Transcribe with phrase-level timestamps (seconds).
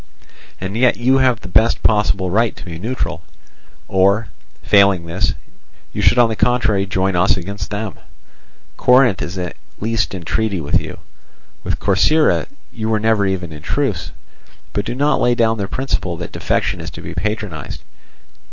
[0.59, 3.21] And yet you have the best possible right to be neutral,
[3.87, 4.29] or,
[4.63, 5.35] failing this,
[5.93, 7.93] you should on the contrary join us against them.
[8.77, 10.97] Corinth is at least in treaty with you;
[11.63, 14.11] with Corcyra you were never even in truce.
[14.73, 17.83] But do not lay down the principle that defection is to be patronized.